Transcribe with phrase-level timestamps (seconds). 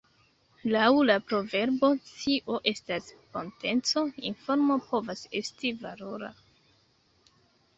[0.75, 6.33] Laŭ la proverbo "scio estas potenco" informo povas esti valora.